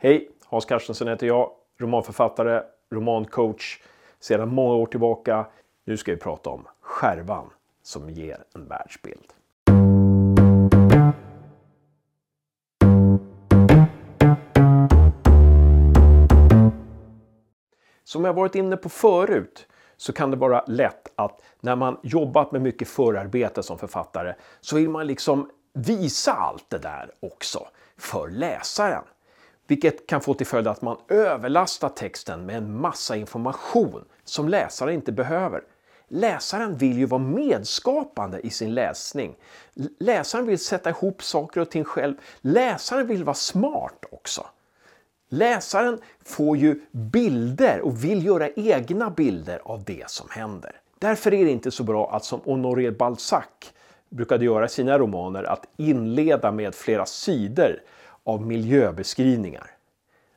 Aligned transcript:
Hej! 0.00 0.30
Hans 0.44 0.64
Carstensen 0.64 1.08
heter 1.08 1.26
jag, 1.26 1.50
romanförfattare, 1.78 2.62
romancoach 2.90 3.80
sedan 4.20 4.54
många 4.54 4.74
år 4.74 4.86
tillbaka. 4.86 5.46
Nu 5.84 5.96
ska 5.96 6.12
vi 6.12 6.18
prata 6.18 6.50
om 6.50 6.66
skärvan 6.80 7.50
som 7.82 8.10
ger 8.10 8.44
en 8.54 8.68
världsbild. 8.68 9.32
Som 18.04 18.24
jag 18.24 18.34
varit 18.34 18.54
inne 18.54 18.76
på 18.76 18.88
förut 18.88 19.66
så 19.96 20.12
kan 20.12 20.30
det 20.30 20.36
vara 20.36 20.64
lätt 20.66 21.12
att 21.14 21.42
när 21.60 21.76
man 21.76 22.00
jobbat 22.02 22.52
med 22.52 22.62
mycket 22.62 22.88
förarbete 22.88 23.62
som 23.62 23.78
författare 23.78 24.34
så 24.60 24.76
vill 24.76 24.90
man 24.90 25.06
liksom 25.06 25.50
visa 25.74 26.32
allt 26.32 26.70
det 26.70 26.78
där 26.78 27.10
också 27.20 27.68
för 27.96 28.28
läsaren. 28.28 29.04
Vilket 29.68 30.06
kan 30.06 30.20
få 30.20 30.34
till 30.34 30.46
följd 30.46 30.68
att 30.68 30.82
man 30.82 30.96
överlastar 31.08 31.88
texten 31.88 32.46
med 32.46 32.56
en 32.56 32.80
massa 32.80 33.16
information 33.16 34.04
som 34.24 34.48
läsaren 34.48 34.94
inte 34.94 35.12
behöver. 35.12 35.62
Läsaren 36.08 36.76
vill 36.76 36.98
ju 36.98 37.06
vara 37.06 37.22
medskapande 37.22 38.40
i 38.40 38.50
sin 38.50 38.74
läsning. 38.74 39.34
Läsaren 39.98 40.46
vill 40.46 40.58
sätta 40.58 40.90
ihop 40.90 41.22
saker 41.22 41.60
och 41.60 41.70
ting 41.70 41.84
själv. 41.84 42.14
Läsaren 42.40 43.06
vill 43.06 43.24
vara 43.24 43.34
smart 43.34 44.04
också. 44.10 44.46
Läsaren 45.28 45.98
får 46.24 46.56
ju 46.56 46.80
bilder 46.90 47.80
och 47.80 48.04
vill 48.04 48.26
göra 48.26 48.48
egna 48.50 49.10
bilder 49.10 49.60
av 49.64 49.84
det 49.84 50.10
som 50.10 50.26
händer. 50.30 50.80
Därför 50.98 51.34
är 51.34 51.44
det 51.44 51.50
inte 51.50 51.70
så 51.70 51.82
bra 51.82 52.10
att 52.12 52.24
som 52.24 52.40
Honoré 52.44 52.90
Balzac 52.90 53.44
brukade 54.08 54.44
göra 54.44 54.64
i 54.64 54.68
sina 54.68 54.98
romaner 54.98 55.44
att 55.44 55.66
inleda 55.76 56.52
med 56.52 56.74
flera 56.74 57.06
sidor 57.06 57.80
av 58.28 58.42
miljöbeskrivningar. 58.42 59.70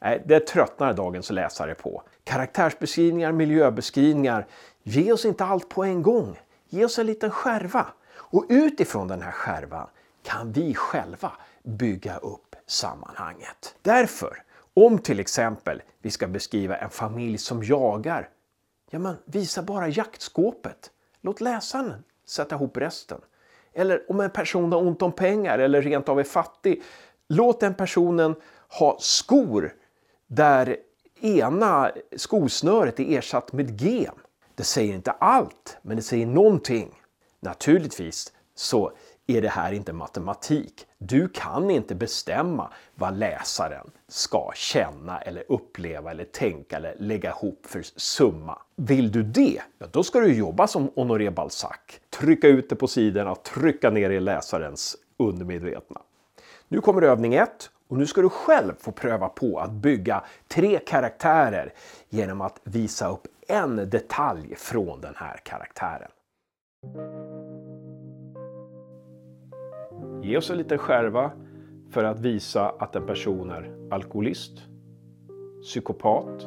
Nej, 0.00 0.22
det 0.26 0.40
tröttnar 0.40 0.92
dagens 0.92 1.30
läsare 1.30 1.74
på. 1.74 2.02
Karaktärsbeskrivningar, 2.24 3.32
miljöbeskrivningar. 3.32 4.46
Ge 4.82 5.12
oss 5.12 5.24
inte 5.24 5.44
allt 5.44 5.68
på 5.68 5.84
en 5.84 6.02
gång. 6.02 6.38
Ge 6.68 6.84
oss 6.84 6.98
en 6.98 7.06
liten 7.06 7.30
skärva. 7.30 7.86
Och 8.10 8.44
utifrån 8.48 9.08
den 9.08 9.22
här 9.22 9.30
skärvan 9.30 9.86
kan 10.22 10.52
vi 10.52 10.74
själva 10.74 11.32
bygga 11.62 12.16
upp 12.16 12.56
sammanhanget. 12.66 13.74
Därför, 13.82 14.42
om 14.74 14.98
till 14.98 15.20
exempel 15.20 15.82
vi 16.02 16.10
ska 16.10 16.26
beskriva 16.26 16.76
en 16.76 16.90
familj 16.90 17.38
som 17.38 17.62
jagar, 17.62 18.28
ja 18.90 18.98
men 18.98 19.16
visa 19.24 19.62
bara 19.62 19.88
jaktskåpet. 19.88 20.90
Låt 21.20 21.40
läsaren 21.40 22.04
sätta 22.26 22.54
ihop 22.54 22.76
resten. 22.76 23.20
Eller 23.72 24.10
om 24.10 24.20
en 24.20 24.30
person 24.30 24.72
har 24.72 24.80
ont 24.80 25.02
om 25.02 25.12
pengar 25.12 25.58
eller 25.58 25.82
rent 25.82 26.08
av 26.08 26.20
är 26.20 26.24
fattig, 26.24 26.82
låt 27.28 27.60
den 27.60 27.74
personen 27.74 28.34
ha 28.78 28.96
skor 29.00 29.74
där 30.26 30.76
ena 31.20 31.90
skosnöret 32.16 33.00
är 33.00 33.18
ersatt 33.18 33.52
med 33.52 33.80
gem. 33.80 34.14
Det 34.54 34.64
säger 34.64 34.94
inte 34.94 35.10
allt, 35.10 35.76
men 35.82 35.96
det 35.96 36.02
säger 36.02 36.26
någonting. 36.26 37.02
Naturligtvis 37.40 38.32
så 38.54 38.92
är 39.26 39.42
det 39.42 39.48
här 39.48 39.72
inte 39.72 39.92
matematik. 39.92 40.86
Du 40.98 41.28
kan 41.28 41.70
inte 41.70 41.94
bestämma 41.94 42.72
vad 42.94 43.16
läsaren 43.16 43.90
ska 44.08 44.50
känna 44.54 45.20
eller 45.20 45.44
uppleva 45.48 46.10
eller 46.10 46.24
tänka 46.24 46.76
eller 46.76 46.96
lägga 46.98 47.30
ihop 47.30 47.66
för 47.66 47.82
summa. 47.96 48.58
Vill 48.76 49.12
du 49.12 49.22
det, 49.22 49.62
ja, 49.78 49.86
då 49.90 50.02
ska 50.02 50.20
du 50.20 50.34
jobba 50.34 50.66
som 50.66 50.90
Honoré 50.94 51.30
Balzac. 51.30 51.78
Trycka 52.10 52.48
ut 52.48 52.70
det 52.70 52.76
på 52.76 52.86
sidorna, 52.86 53.34
trycka 53.34 53.90
ner 53.90 54.10
i 54.10 54.20
läsarens 54.20 54.96
undermedvetna. 55.16 56.00
Nu 56.70 56.80
kommer 56.80 57.02
övning 57.02 57.34
1 57.34 57.70
och 57.88 57.96
nu 57.96 58.06
ska 58.06 58.20
du 58.20 58.28
själv 58.28 58.72
få 58.78 58.92
pröva 58.92 59.28
på 59.28 59.58
att 59.58 59.72
bygga 59.72 60.24
tre 60.48 60.78
karaktärer 60.78 61.72
genom 62.08 62.40
att 62.40 62.60
visa 62.64 63.08
upp 63.08 63.26
en 63.48 63.90
detalj 63.90 64.54
från 64.56 65.00
den 65.00 65.14
här 65.16 65.40
karaktären. 65.44 66.10
Ge 70.22 70.36
oss 70.36 70.50
en 70.50 70.56
liten 70.56 70.78
skärva 70.78 71.30
för 71.90 72.04
att 72.04 72.20
visa 72.20 72.68
att 72.78 72.96
en 72.96 73.06
person 73.06 73.50
är 73.50 73.88
alkoholist, 73.90 74.52
psykopat, 75.62 76.46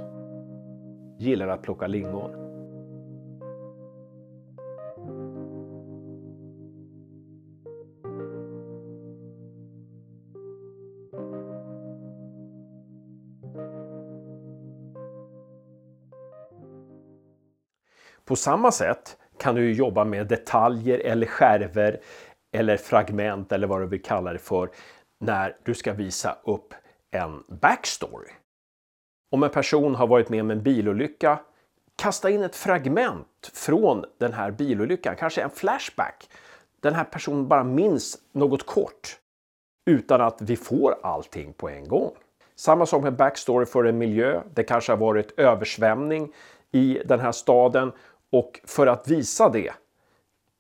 gillar 1.18 1.48
att 1.48 1.62
plocka 1.62 1.88
lingon. 1.88 2.41
På 18.32 18.36
samma 18.36 18.72
sätt 18.72 19.18
kan 19.38 19.56
du 19.56 19.74
jobba 19.74 20.04
med 20.04 20.28
detaljer 20.28 21.00
eller 21.00 21.28
skärvor 21.28 21.98
eller 22.52 22.78
fragment 22.78 23.52
eller 23.52 23.68
vad 23.68 23.82
du 23.82 23.88
vill 23.88 24.02
kalla 24.02 24.34
det 24.34 24.40
för 24.40 24.70
när 25.20 25.58
du 25.64 25.76
ska 25.76 25.94
visa 25.94 26.38
upp 26.44 26.74
en 27.12 27.44
backstory. 27.48 28.32
Om 29.32 29.44
en 29.44 29.50
person 29.50 29.96
har 29.96 30.08
varit 30.08 30.30
med 30.30 30.42
om 30.42 30.52
en 30.52 30.64
bilolycka, 30.64 31.40
kasta 31.96 32.30
in 32.30 32.44
ett 32.44 32.56
fragment 32.56 33.52
från 33.54 34.06
den 34.18 34.34
här 34.34 34.52
bilolyckan, 34.52 35.16
kanske 35.16 35.42
en 35.42 35.50
flashback. 35.50 36.30
Den 36.80 36.94
här 36.94 37.04
personen 37.04 37.48
bara 37.48 37.64
minns 37.64 38.18
något 38.32 38.66
kort 38.66 39.18
utan 39.86 40.22
att 40.22 40.42
vi 40.42 40.56
får 40.56 40.96
allting 41.04 41.54
på 41.54 41.70
en 41.70 41.88
gång. 41.88 42.12
Samma 42.56 42.86
sak 42.86 43.04
med 43.04 43.16
backstory 43.16 43.66
för 43.66 43.84
en 43.84 43.98
miljö. 43.98 44.42
Det 44.54 44.64
kanske 44.64 44.92
har 44.92 44.98
varit 44.98 45.40
översvämning 45.40 46.34
i 46.72 47.02
den 47.06 47.20
här 47.20 47.32
staden 47.32 47.92
och 48.32 48.60
för 48.64 48.88
att 48.88 49.08
visa 49.08 49.50
det 49.50 49.74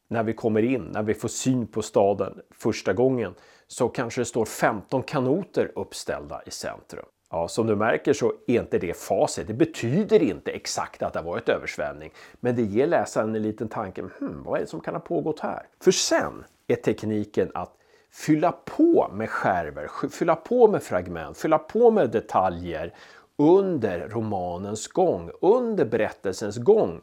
när 0.07 0.23
vi 0.23 0.33
kommer 0.33 0.63
in, 0.63 0.83
när 0.83 1.03
vi 1.03 1.13
får 1.13 1.27
syn 1.27 1.67
på 1.67 1.81
staden 1.81 2.41
första 2.51 2.93
gången, 2.93 3.35
så 3.67 3.89
kanske 3.89 4.21
det 4.21 4.25
står 4.25 4.45
15 4.45 5.03
kanoter 5.03 5.71
uppställda 5.75 6.41
i 6.45 6.51
centrum. 6.51 7.05
Ja, 7.29 7.47
som 7.47 7.67
du 7.67 7.75
märker 7.75 8.13
så 8.13 8.33
är 8.47 8.61
inte 8.61 8.79
det 8.79 8.97
facit. 8.97 9.47
Det 9.47 9.53
betyder 9.53 10.23
inte 10.23 10.51
exakt 10.51 11.03
att 11.03 11.13
det 11.13 11.19
har 11.19 11.25
varit 11.25 11.49
översvämning, 11.49 12.11
men 12.39 12.55
det 12.55 12.61
ger 12.61 12.87
läsaren 12.87 13.35
en 13.35 13.41
liten 13.41 13.67
tanke. 13.67 14.01
Hmm, 14.01 14.43
vad 14.43 14.57
är 14.57 14.61
det 14.61 14.69
som 14.69 14.81
kan 14.81 14.93
ha 14.93 15.01
pågått 15.01 15.39
här? 15.39 15.65
För 15.83 15.91
sen 15.91 16.43
är 16.67 16.75
tekniken 16.75 17.51
att 17.53 17.73
fylla 18.11 18.51
på 18.51 19.11
med 19.13 19.29
skärvor, 19.29 20.09
fylla 20.09 20.35
på 20.35 20.67
med 20.67 20.83
fragment, 20.83 21.37
fylla 21.37 21.57
på 21.57 21.91
med 21.91 22.09
detaljer 22.09 22.93
under 23.37 24.09
romanens 24.09 24.87
gång, 24.87 25.31
under 25.41 25.85
berättelsens 25.85 26.57
gång 26.57 27.01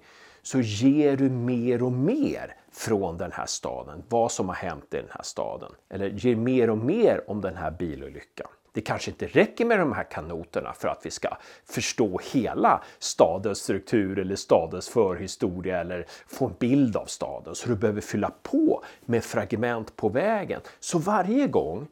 så 0.49 0.61
ger 0.61 1.17
du 1.17 1.31
mer 1.31 1.83
och 1.83 1.93
mer 1.93 2.55
från 2.73 3.19
den 3.19 3.33
här 3.33 3.47
staden, 3.47 4.03
vad 4.09 4.33
som 4.33 4.49
har 4.49 4.57
hänt 4.57 4.95
i 4.95 4.97
den 4.97 5.11
här 5.11 5.23
staden. 5.23 5.73
Eller 5.89 6.11
ger 6.11 6.37
mer 6.37 6.71
och 6.71 6.79
mer 6.79 7.31
om 7.31 7.41
den 7.41 7.57
här 7.57 7.71
bilolyckan. 7.71 8.47
Det 8.73 8.81
kanske 8.81 9.11
inte 9.11 9.27
räcker 9.27 9.65
med 9.65 9.79
de 9.79 9.93
här 9.93 10.05
kanoterna 10.11 10.73
för 10.73 10.89
att 10.89 11.07
vi 11.07 11.11
ska 11.11 11.37
förstå 11.65 12.21
hela 12.33 12.83
stadens 12.99 13.59
struktur 13.59 14.19
eller 14.19 14.37
stadens 14.37 14.89
förhistoria 14.89 15.81
eller 15.81 16.07
få 16.27 16.47
en 16.47 16.55
bild 16.59 16.97
av 16.97 17.07
staden. 17.07 17.55
Så 17.55 17.69
du 17.69 17.77
behöver 17.77 18.01
fylla 18.01 18.33
på 18.43 18.85
med 19.01 19.25
fragment 19.25 19.97
på 19.97 20.09
vägen. 20.09 20.61
Så 20.81 20.99
varje 20.99 21.47
gång 21.47 21.89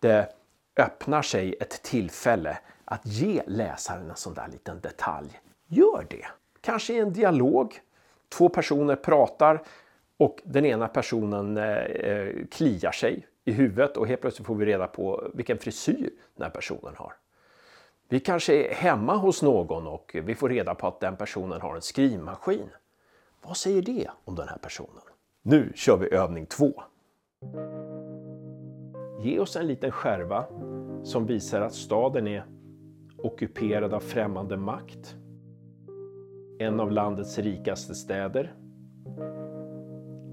det 0.00 0.28
öppnar 0.76 1.22
sig 1.22 1.54
ett 1.60 1.82
tillfälle 1.82 2.58
att 2.84 3.06
ge 3.06 3.42
läsaren 3.46 4.10
en 4.10 4.16
sån 4.16 4.34
där 4.34 4.48
liten 4.48 4.80
detalj, 4.80 5.40
gör 5.66 6.06
det. 6.10 6.26
Kanske 6.64 6.94
i 6.94 6.98
en 6.98 7.12
dialog. 7.12 7.80
Två 8.28 8.48
personer 8.48 8.96
pratar 8.96 9.62
och 10.16 10.42
den 10.44 10.64
ena 10.64 10.88
personen 10.88 11.56
eh, 11.56 11.78
eh, 11.78 12.46
kliar 12.50 12.92
sig 12.92 13.26
i 13.44 13.52
huvudet 13.52 13.96
och 13.96 14.06
helt 14.06 14.20
plötsligt 14.20 14.46
får 14.46 14.54
vi 14.54 14.66
reda 14.66 14.86
på 14.86 15.30
vilken 15.34 15.58
frisyr 15.58 16.10
den 16.36 16.44
här 16.44 16.50
personen 16.50 16.94
har. 16.96 17.12
Vi 18.08 18.20
kanske 18.20 18.54
är 18.54 18.74
hemma 18.74 19.16
hos 19.16 19.42
någon 19.42 19.86
och 19.86 20.16
vi 20.24 20.34
får 20.34 20.48
reda 20.48 20.74
på 20.74 20.86
att 20.86 21.00
den 21.00 21.16
personen 21.16 21.60
har 21.60 21.74
en 21.74 21.82
skrivmaskin. 21.82 22.68
Vad 23.42 23.56
säger 23.56 23.82
det 23.82 24.10
om 24.24 24.34
den 24.34 24.48
här 24.48 24.58
personen? 24.58 25.02
Nu 25.42 25.72
kör 25.74 25.96
vi 25.96 26.14
övning 26.14 26.46
två. 26.46 26.82
Ge 29.20 29.38
oss 29.38 29.56
en 29.56 29.66
liten 29.66 29.90
skärva 29.90 30.44
som 31.04 31.26
visar 31.26 31.60
att 31.60 31.74
staden 31.74 32.26
är 32.26 32.44
ockuperad 33.18 33.94
av 33.94 34.00
främmande 34.00 34.56
makt. 34.56 35.16
En 36.64 36.80
av 36.80 36.92
landets 36.92 37.38
rikaste 37.38 37.94
städer 37.94 38.54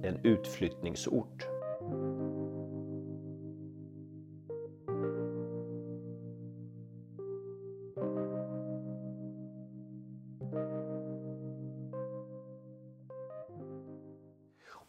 en 0.03 0.19
utflyttningsort. 0.23 1.47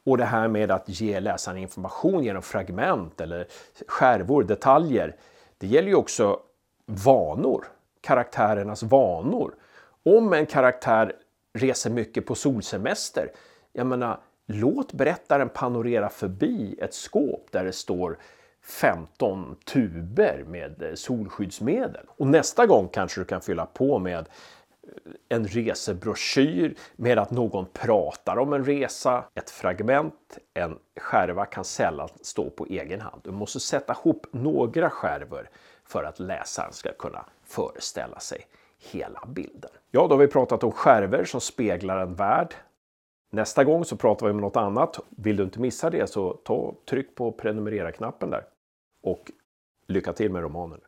Och 0.04 0.18
det 0.18 0.24
här 0.24 0.48
med 0.48 0.70
att 0.70 1.00
ge 1.00 1.20
läsaren 1.20 1.58
information 1.58 2.24
genom 2.24 2.42
fragment 2.42 3.20
eller 3.20 3.46
skärvor, 3.88 4.42
detaljer. 4.42 5.16
Det 5.58 5.66
gäller 5.66 5.88
ju 5.88 5.94
också 5.94 6.40
vanor, 6.86 7.64
karaktärernas 8.00 8.82
vanor. 8.82 9.54
Om 10.04 10.32
en 10.32 10.46
karaktär 10.46 11.12
reser 11.52 11.90
mycket 11.90 12.26
på 12.26 12.34
solsemester, 12.34 13.30
jag 13.72 13.86
menar, 13.86 14.20
låt 14.46 14.92
berättaren 14.92 15.48
panorera 15.48 16.08
förbi 16.08 16.78
ett 16.78 16.94
skåp 16.94 17.46
där 17.50 17.64
det 17.64 17.72
står 17.72 18.18
15 18.62 19.56
tuber 19.64 20.44
med 20.48 20.82
eh, 20.82 20.94
solskyddsmedel. 20.94 22.06
Och 22.08 22.26
nästa 22.26 22.66
gång 22.66 22.88
kanske 22.88 23.20
du 23.20 23.24
kan 23.24 23.40
fylla 23.40 23.66
på 23.66 23.98
med 23.98 24.18
eh, 24.18 24.26
en 25.28 25.46
resebroschyr 25.46 26.74
med 26.96 27.18
att 27.18 27.30
någon 27.30 27.66
pratar 27.72 28.36
om 28.36 28.52
en 28.52 28.64
resa. 28.64 29.24
Ett 29.34 29.50
fragment, 29.50 30.38
en 30.54 30.78
skärva 31.00 31.46
kan 31.46 31.64
sällan 31.64 32.08
stå 32.20 32.50
på 32.50 32.66
egen 32.66 33.00
hand. 33.00 33.20
Du 33.24 33.30
måste 33.30 33.60
sätta 33.60 33.92
ihop 33.92 34.26
några 34.30 34.90
skärvor 34.90 35.48
för 35.84 36.04
att 36.04 36.18
läsaren 36.18 36.72
ska 36.72 36.92
kunna 36.92 37.24
föreställa 37.44 38.18
sig 38.18 38.46
hela 38.90 39.24
bilden. 39.28 39.70
Ja, 39.90 40.06
då 40.06 40.14
har 40.14 40.18
vi 40.18 40.28
pratat 40.28 40.64
om 40.64 40.72
skärvor 40.72 41.24
som 41.24 41.40
speglar 41.40 41.98
en 41.98 42.14
värld. 42.14 42.54
Nästa 43.30 43.64
gång 43.64 43.84
så 43.84 43.96
pratar 43.96 44.26
vi 44.26 44.32
om 44.32 44.40
något 44.40 44.56
annat. 44.56 44.98
Vill 45.08 45.36
du 45.36 45.42
inte 45.42 45.60
missa 45.60 45.90
det 45.90 46.10
så 46.10 46.32
ta, 46.32 46.74
tryck 46.90 47.14
på 47.14 47.32
prenumerera-knappen 47.32 48.30
där. 48.30 48.44
Och 49.02 49.32
lycka 49.88 50.12
till 50.12 50.32
med 50.32 50.42
romanen. 50.42 50.80